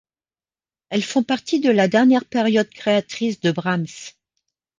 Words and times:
Elles 0.89 1.03
font 1.03 1.21
partie 1.21 1.59
de 1.59 1.69
la 1.69 1.87
dernière 1.87 2.25
période 2.25 2.71
créatrice 2.71 3.39
de 3.39 3.51
Brahms. 3.51 4.13